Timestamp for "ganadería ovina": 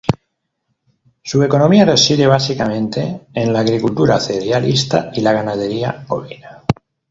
5.33-6.63